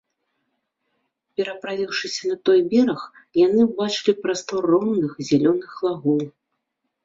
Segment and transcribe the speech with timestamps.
[1.41, 3.01] Пераправіўшыся на той бераг,
[3.45, 6.21] яны ўбачылі прастор роўных зялёных лагоў.